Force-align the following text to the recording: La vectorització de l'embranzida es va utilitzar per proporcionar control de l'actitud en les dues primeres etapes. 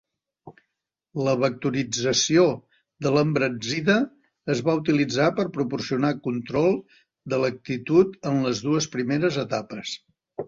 La 1.25 1.33
vectorització 1.41 2.45
de 3.07 3.11
l'embranzida 3.17 3.97
es 4.53 4.63
va 4.69 4.75
utilitzar 4.79 5.27
per 5.41 5.45
proporcionar 5.57 6.11
control 6.31 6.73
de 7.35 7.39
l'actitud 7.43 8.17
en 8.31 8.41
les 8.47 8.63
dues 8.69 8.89
primeres 8.97 9.39
etapes. 9.47 9.93